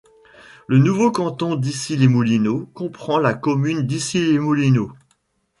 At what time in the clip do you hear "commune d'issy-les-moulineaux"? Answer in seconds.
3.35-4.93